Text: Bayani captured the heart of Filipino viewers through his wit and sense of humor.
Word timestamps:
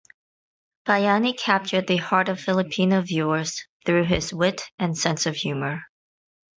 Bayani 0.83 1.37
captured 1.37 1.85
the 1.85 1.97
heart 1.97 2.27
of 2.27 2.41
Filipino 2.41 3.01
viewers 3.01 3.67
through 3.85 4.05
his 4.05 4.33
wit 4.33 4.63
and 4.79 4.97
sense 4.97 5.27
of 5.27 5.35
humor. 5.35 5.83